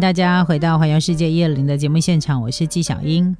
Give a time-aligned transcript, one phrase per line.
[0.00, 3.36] 大家回到《环游世界一二零》的节目现场，我是纪晓英。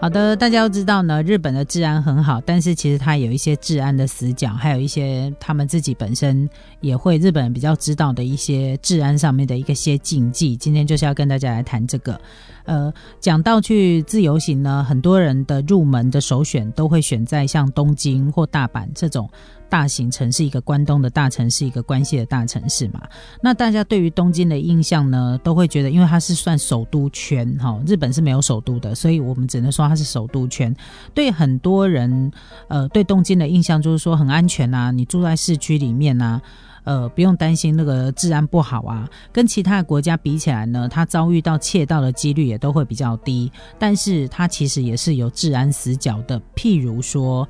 [0.00, 6.48] 好的，大家都知道呢，日本的治安很好，但是其实它有一些治安的死角，还有一些他们自己本身
[6.80, 10.56] 也会日本比较知道的一些治安上面的一些禁忌。
[10.56, 12.18] 今天就是要跟大家来谈这个。
[12.64, 19.28] 呃，讲到去自由行呢，很多人的入门的首选都会选在像东京或大阪这种。
[19.72, 23.00] 大型城市，一个关东的大城市，一个关西的大城市嘛。
[23.40, 30.76] 那大家对于东京的印象呢，都会觉得，因为它是算首都圈，哈，日本是没有首都的，所以我们只能说它是首都圈。
[31.14, 32.30] 对很多人，
[32.68, 36.38] 呃，对东京的印象就是说很安全啊，你住在市区里面啊，
[36.84, 39.08] 呃，不用担心那个治安不好啊。
[39.32, 47.48] 跟其他的国家比起来呢，它遭遇到窃盗的几率也都会比较低，但是它其实也是有治安死角的，譬如说。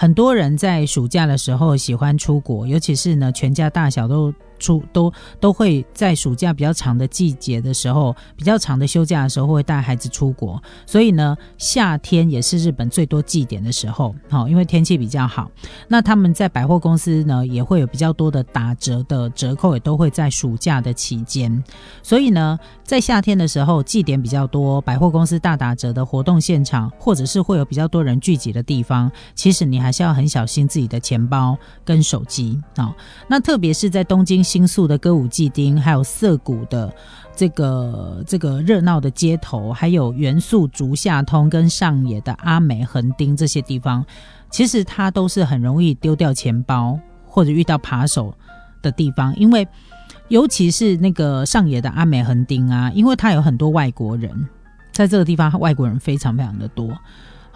[0.00, 4.32] 很多人在暑假的时候喜欢出国，尤其是呢，全家大小都。
[4.58, 15.50] 出都都会在暑假比较长的季节的时候，比较长的休假的时候会带孩子出国，所以呢，夏天也是日本最多祭典的时候，好，因为天气比较好。
[15.86, 21.62] 那他们在百货公司呢，也会有比较多的打折的折扣，也都会在暑假的期间。
[22.02, 32.94] 所以呢，在夏天的时候，祭典比较多，百货公司大打折的活动现场，或者是会有比较多人聚集的地方，其实你还是要很小心自己的钱包跟手机啊。
[33.28, 34.38] 那特别是在东京。
[34.48, 36.90] 新宿的歌舞伎町，还有涩谷的
[37.36, 44.02] 这个这个热闹的街头，还有元素竹下通跟上野的阿美横丁这些地方，
[44.50, 48.34] 其实它都是很容易丢掉钱包或者遇到扒手
[48.80, 49.36] 的地方。
[49.36, 49.68] 因为
[50.28, 54.48] 尤其是那个上野的阿美横丁啊，因为它有很多外国人，
[54.92, 56.96] 在这个地方外国人非常非常的多。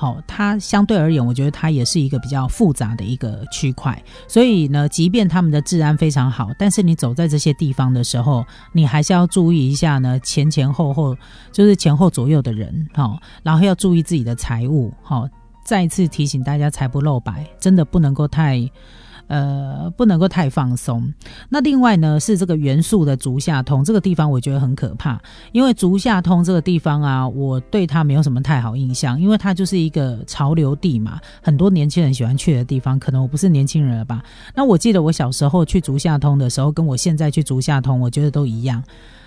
[0.02, 3.96] 好，它相对而言，我觉得它也是一个比较复杂的一个区块。
[4.26, 11.16] 所以呢，即便他们的治安非常好，但是你走在这些地方的时候，你还是要注意一下呢，前前后后
[11.52, 15.28] 就是前后左右的人，好，然后要注意自己的财物，好，
[15.64, 18.68] 再一次提醒大家，财不露白，真的不能够太。
[19.26, 21.12] 呃，不能够太放松。
[21.48, 25.20] 那另外呢，是这个元素的足下通这个地方，我觉得很可怕。
[25.52, 32.98] 因为足下通这个地方啊，我对它没有什么太好印象，因为它就是一个潮流地嘛，很多年轻人喜欢去的地方。
[32.98, 34.22] 可能我不是年轻人了吧？
[34.54, 38.82] 那我记得我小时候去足下通的时候，跟我现在去足下通，我觉得都一样。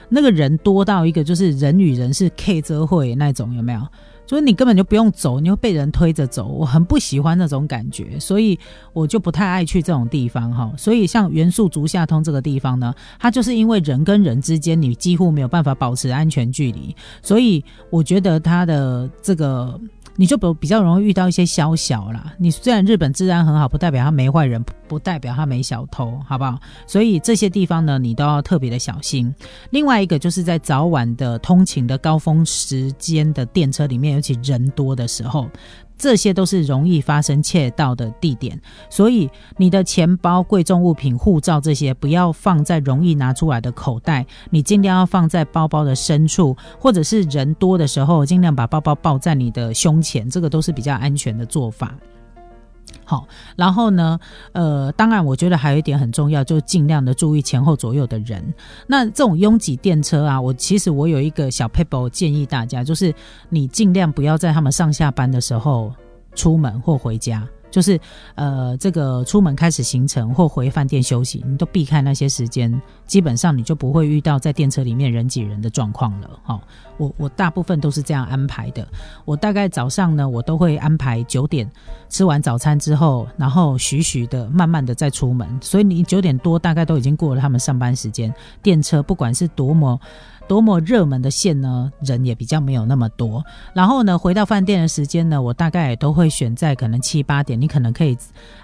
[0.09, 3.81] 那个人多到一个，就是人与人是 K 遮会那种，有没有？
[4.27, 6.47] 所以你根本就不用走，你会被人推着走。
[6.47, 8.57] 我很不喜欢那种感觉，所以
[8.91, 10.73] 我就不太爱去这种地方哈。
[10.77, 19.79] 所以像元素足下通这个地方呢，它就是因为人跟人之间你几乎没有办法保持安全距离，所以我觉得它的这个。
[20.15, 22.33] 你就比比较容易遇到一些宵小啦。
[22.37, 26.59] 你虽然日本治安很好，不代表他没坏人，不代表他没小偷，好不好？
[26.87, 29.33] 所以这些地方呢，你都要特别的小心。
[29.71, 35.49] 另外一个就是在早晚的通勤的高峰时间的电车里面，尤其人多的时候。
[35.97, 51.95] 这些都是容易发生窃盗的地点，所以你的钱包、贵重物品、护照这些不要放在容易拿出来的口袋，你尽量要放在包包的深处，或者是人多的时候，尽量把包包抱在你的胸前，这个都是比较安全的做法。
[53.05, 54.19] 好，然后呢，
[54.51, 58.43] 呃，当然，我觉得还有一点很重要，就尽量的注意前后左右的人。
[58.87, 63.13] 那这种拥挤电车啊，我其实我有一个小 paper 建议大家，就是
[63.49, 65.93] 你尽量不要在他们上下班的时候
[66.33, 67.47] 出门或回家。
[67.75, 67.99] 就是
[68.35, 76.29] 呃，这个出门开始行程或回饭店休息，你都避开那些时间，基本上你就不会遇到在电车里面人挤人的状况了。
[76.41, 76.61] 哈，
[76.95, 78.87] 我我大部分都是这样安排的。
[79.25, 81.69] 我大概早上呢，我都会安排九点
[82.07, 85.45] 吃完早餐之后，然后徐徐的、慢慢的再出门。
[85.59, 88.33] 所以你九点多大概都已经过了他们上班时间，
[88.63, 89.99] 电车不管是多么。
[90.47, 91.91] 多么热门的线呢？
[92.01, 93.43] 人也比较没有那么多。
[93.73, 97.59] 然后呢，回到饭店的时间呢，我大概也都会选在可能七八点。
[97.59, 98.17] 你可能可以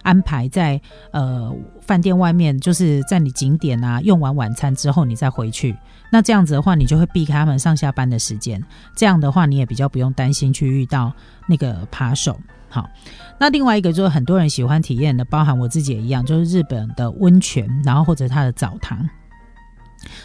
[0.03, 0.79] 安排在
[1.11, 5.75] 呃饭店外面，就是在你景点啊用完晚餐之后，你再回去。
[6.11, 8.61] 那这样子的话，你就会避开他们上下班的时间。
[8.95, 11.11] 这样的话，你也比较不用担心去遇到
[11.47, 12.37] 那个扒手。
[12.69, 12.89] 好，
[13.37, 19.09] 那另外一个就是很多人喜欢体验的，包含我自己也一样，就是日本的温泉，然后或者它的澡堂。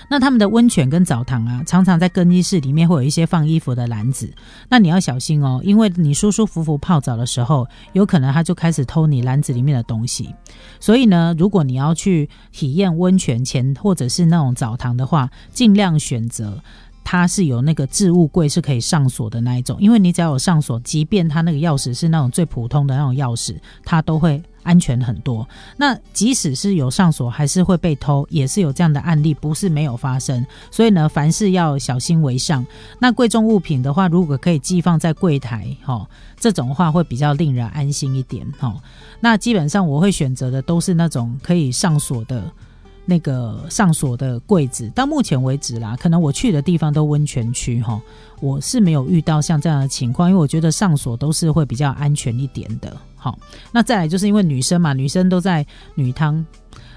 [0.08, 4.32] 那他们的温泉跟澡堂啊，常常在更衣室里面会有一些放衣服的篮子，
[4.68, 10.34] 那你要小心哦，因为你舒舒服服泡澡的时候，有可能他就开始偷你篮子里面的东西。
[10.80, 16.62] 所以呢，如果你要去体验温泉前或者是那种澡堂的话，尽量选择
[17.04, 24.42] 它是有那个置物柜是可以上锁的那一种，因为你只要有上锁，即便它那个钥匙是那种最普通的那种钥匙，它都会。
[24.66, 25.48] 安全很多。
[25.76, 30.44] 那即使是有上锁，还是会被偷，也是有这样的案例，不是没有发生。
[30.70, 32.66] 所以呢，凡事要小心为上。
[32.98, 36.06] 那贵重物品的话，如果可以寄放在柜台，哈，
[36.38, 38.74] 这种话会比较令人安心一点，哈。
[39.20, 42.50] 那基本上我会选择的都是那种可以上锁的。
[43.06, 48.00] 那个上锁的柜子，到目前为止啦，可能我去的地方都温泉区哈，
[48.40, 52.94] 我是没有遇到像这样的情况，因为我觉得上锁都是会比较安全一点的。
[53.14, 53.38] 好，
[53.72, 55.64] 那再来就是因为女生嘛，女生都在
[55.94, 56.44] 女汤，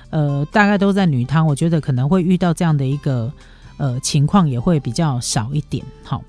[0.10, 3.32] 呃，大概都在女汤，我觉得可能会遇到这样的一个
[3.80, 5.84] 呃情况，也会比较少一点。
[6.04, 6.24] 好。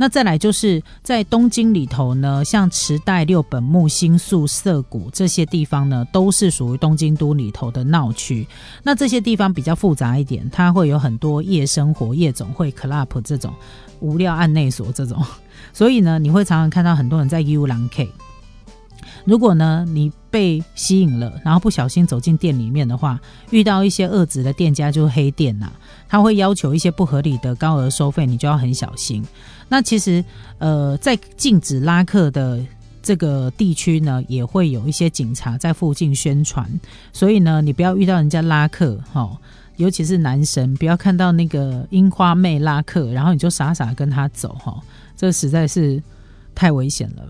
[0.00, 8.46] 那再来就是在东京里头呢，像池袋、六本木、新宿、涩谷这些地方呢，都是属于东京都里头的闹区。
[8.84, 13.52] 那这些地方比较复杂一点，它会有很多夜生活、夜总会、club 这种
[13.98, 15.20] 无料案内所这种，
[15.72, 18.08] 所以呢，你会常常看到很多人在 U 兰 K。
[19.24, 25.70] 如果呢，你被吸引了，然后不小心走进店里面的话，遇到一些恶质的店家，就是黑店呐，
[26.08, 29.24] 他会要求一些不合理的高额收费，你就要很小心。
[29.68, 30.24] 那其实，
[30.58, 32.58] 呃，在禁止拉客的
[33.02, 36.68] 这个地区呢，也会有一些警察在附近宣传，
[37.12, 39.30] 所以呢，你不要遇到人家拉客哈，
[39.76, 44.80] 尤其是男生，不要看到那个樱花妹拉客，然后你就傻傻跟他走哈，
[45.16, 46.02] 这实在是
[46.54, 47.22] 太危险了。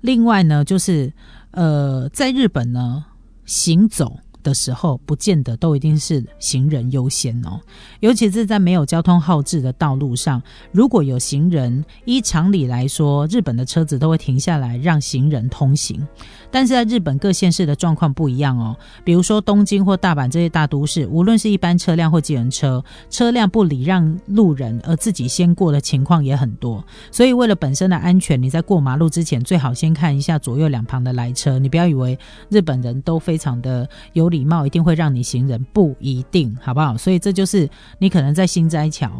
[0.00, 1.12] 另外呢，就是
[1.52, 3.04] 呃，在日本呢，
[3.44, 7.60] 行走的时候，不见得都一定是行人优先哦。
[7.98, 10.40] 尤其是在没有交通号志的道路上，
[10.70, 16.06] 如果有行人，依常理来说，日本的车子都会停下来让行人通行。
[16.48, 26.82] 但是在日本各县市的状况不一样哦，比如说东京或大阪这些大都市，无论是一般车辆或机人车，车辆不礼让路人而自己先过的情况也很多。
[27.10, 31.58] 所以为了本身的安全，你在过马路之前最好先看一下左右两旁的来车。
[31.58, 32.16] 你不要以为
[32.48, 36.96] 日本人都非常的有礼礼貌，一定会让你行人，不一定，好不好？
[36.96, 37.68] 所以这就是
[37.98, 39.10] 你可能在新斋桥。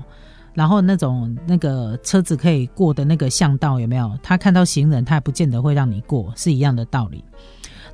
[0.53, 4.19] 然后那种那个车子可以过的那个巷道有没有？
[4.23, 7.23] 他看到行人，他也不见得会让你过，是一样的道理。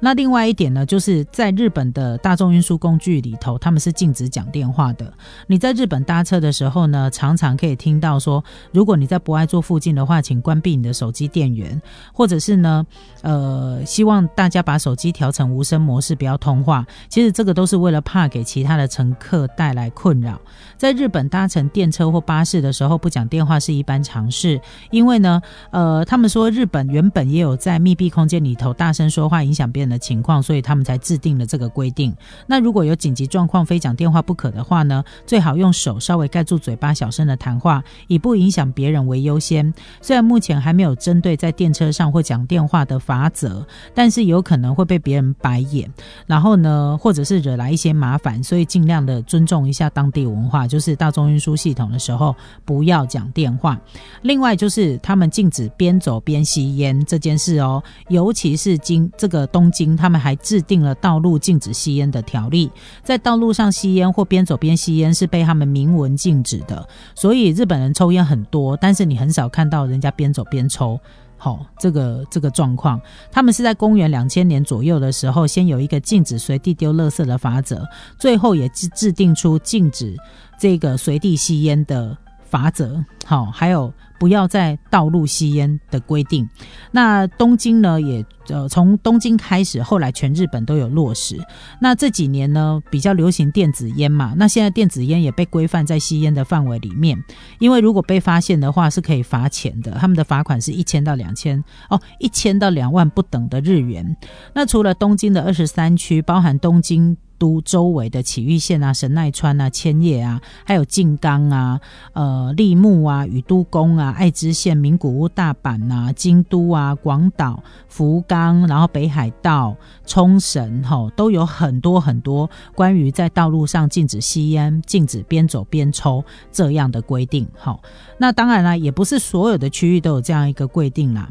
[0.04, 5.12] 那另外一点呢，就是在日本的大众运输工具里头，他们是禁止讲电话的。
[5.46, 11.81] 你在日本搭车的时候呢，常常可以听到说，如果你在不爱坐附近的话，请关闭你的手机电源，
[12.12, 12.84] 或者是呢，
[13.20, 16.84] 呃，希望大家把手机调成无声模式，不要通话。
[17.08, 20.37] 其实这个都是为了怕给其他的乘客带来困扰。
[20.76, 24.60] 在日本搭乘电车或巴士的时候，不讲电话是一般常事，
[24.90, 25.40] 因为呢，
[25.70, 29.92] 呃，他们说日本原本也有在密闭空间里头大声说话影响别人。
[29.93, 32.15] 的情况，所以他们才制定了这个规定。
[32.47, 35.05] 那如果有紧急状况，非讲电话不可的话呢？
[35.27, 39.73] 最好用手稍微盖住嘴巴，小声的谈话，以不影响别人为优先。
[40.00, 45.91] 虽然目前还没有针对在电车上或讲电话的法则，但是有可能会被别人白眼，
[46.27, 52.35] 然后呢，或者是惹来一些麻烦，所以尽量的尊重一下当地文化，就是大众运输系统的时候
[52.65, 53.79] 不要讲电话。
[54.23, 59.81] 另外就是他们禁止边走边吸烟这件事哦，尤其是今这个东京。
[59.96, 62.70] 他们还制定了道路禁止吸烟的条例，
[63.02, 66.89] 在道路上吸烟或边走边吸烟是被他们明文禁止的。
[67.15, 70.98] 所以日本人抽烟很多，但是你很少看到人家边走边抽。
[71.36, 77.84] 好，这个这个状况，他们是在公元两千年左右的时候，先有一个禁止随地丢垃圾的法则，
[78.19, 80.17] 最后也制制定出禁止
[80.58, 82.17] 这个随地吸烟的。
[82.53, 86.46] 法则好，还有不要在道路吸烟的规定。
[86.91, 91.39] 那东京呢，也呃从东京开始，后来全日本都有落实。
[91.81, 97.22] 那这几年呢，比较流行电子烟嘛，那现在电子烟也被规范在吸烟的范围里面。
[97.58, 99.93] 因为如果被发现的话，是可以罚钱的。
[99.93, 104.17] 他们的罚款是一千到两千哦，一千到两万不等的日元。
[104.55, 107.17] 那除了东京的二十三区，包含东京。
[107.39, 111.81] 都周围的埼玉县啊、神奈川啊、千叶啊，还有静冈啊、
[112.13, 127.46] 呃、立木啊、宇都宫啊、爱知县、名古屋、大阪啊、京都啊、广岛、福然后北海道、冲绳，吼，都有很多很多关于在道路上禁止吸烟、禁止边走边抽这样的规定。
[127.56, 127.81] 好，
[128.19, 131.29] 那当然了，也不是所有的区域都有这样一个规定啦。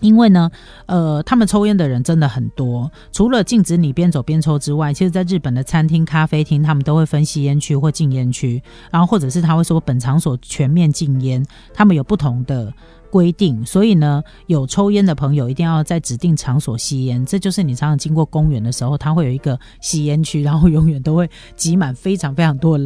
[0.00, 0.50] 因为呢，
[0.86, 2.90] 呃，他们抽烟的人真的很多。
[3.10, 11.42] 除了禁止你边走边抽之外，其实在日本的餐厅、咖啡厅，他们都会分吸烟区或禁烟区，然后或者是他会说本场所全面禁烟，
[11.72, 12.70] 他们有不同的。
[13.14, 17.24] 规定，所以呢，有抽烟的朋友一定要在指定场所吸烟。
[17.24, 22.76] 这就是你常常经过公园的时候，它会有一个吸烟区，然后永远都会挤满非常非常多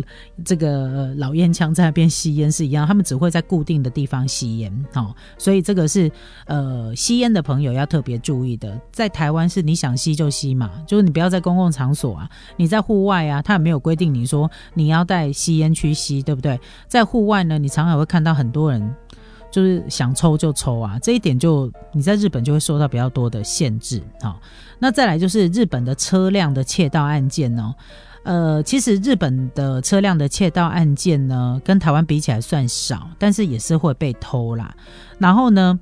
[0.44, 4.70] 这个老烟枪在那边吸烟是一样，他们只会在固定的地方吸烟。
[4.92, 6.12] 哦，所以这个是
[6.44, 8.78] 呃吸烟的朋友要特别注意的。
[8.92, 16.60] 在台湾是你想吸就吸嘛，就是你不要在公共场所啊，你在户外啊，他也没有规定你说你要在吸烟区吸，对不对？
[16.86, 18.94] 在户外呢，你常常会看到很多人
[19.50, 24.36] 就是想抽就抽啊，这一点就你在日本就会受到比较多的限制啊。
[24.78, 27.74] 那再来就是日本的车辆的窃盗案件呢，
[28.22, 34.74] 呃，其实日本的车辆的窃盗案件呢，跟台湾比起来算少，但是也是会被偷啦。
[35.18, 35.78] 然后呢？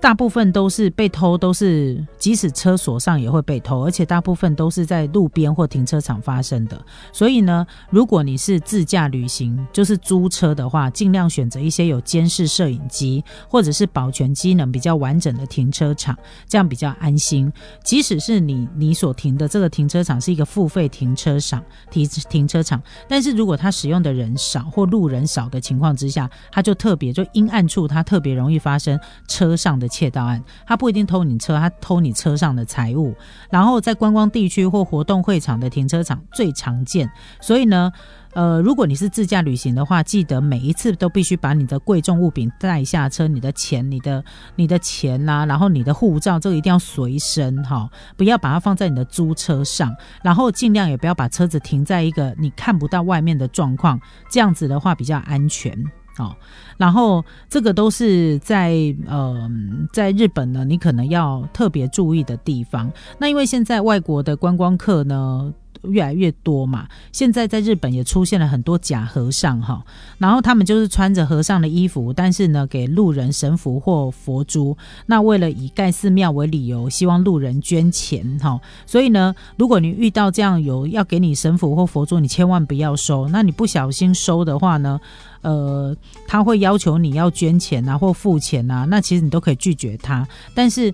[0.00, 6.82] 大部分都是被偷，都是即使车锁上也会被偷，而且大部分都是在路边或停车场发生的。
[7.12, 16.16] 所以呢，如果你是自驾旅行，就是租车的话，尽量选择一些有监视摄影机或者是保全机能比较完整的停车场，
[16.48, 17.52] 这样比较安心。
[17.84, 29.89] 即使是你你所停的这个停车场是一个付费停车场停停车场，但是如果它使用的人少或路人少的情况之下，它就特别就阴暗处，它特别容易发生车上的。
[29.90, 33.14] 窃盗案，他不一定偷你车，他偷你车上的财物。
[33.50, 37.10] 然后在观光地区或活动会场的停车场最常见。
[37.40, 37.92] 所以呢，
[38.32, 44.24] 呃，如果你是自驾旅行的话，记得每一次都必须把你的贵重物品带下车，你的钱、你的、
[44.56, 49.94] 你的钱呐，然后你的护照，这个一定要随身哈，不要把它放在你的租车上。
[50.22, 55.76] 然后尽量也不要把车子停在一个你看不到外面的状况，这样子的话比较安全。
[56.18, 56.34] 哦，
[56.76, 58.74] 然后这个都是在
[59.06, 59.50] 呃，
[59.92, 62.92] 在日本呢，你可能要特别注意的地方。
[63.18, 65.52] 那因为现在外国的观光客呢。
[65.82, 69.82] 越来越多嘛，现在在日本也出现了很多假和尚哈，
[70.18, 85.00] 然后他们就是穿着和尚的衣服，但是呢给路人神符或佛珠，那为了以盖寺庙为理由，希望路人捐钱哈，所以呢，如果你遇到这样有要给你神符或佛珠，你千万不要收，那你不小心收的话呢，
[85.40, 85.96] 呃，
[86.26, 90.92] 他会要求你要捐钱啊或付钱啊，那其实你都可以拒绝他，但是。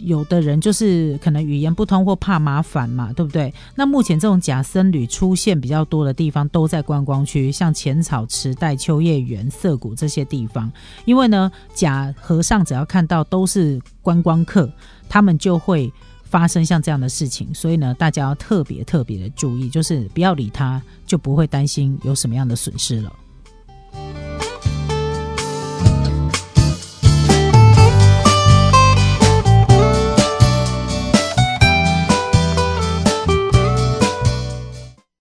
[0.00, 3.52] 有的人就是可能语言不通或怕麻烦嘛，对不对？
[3.74, 10.70] 那目前这种假僧侣出现比较多的地方都在观光区，像浅草、池袋、秋叶原、涩谷这些地方。
[11.04, 14.70] 因为呢，假和尚只要看到都是观光客，
[15.08, 15.92] 他们就会
[16.24, 17.52] 发生像这样的事情。
[17.54, 23.12] 所以呢，大家要特别特别的注意，就是不要理他，就不会担心有什么样的损失了。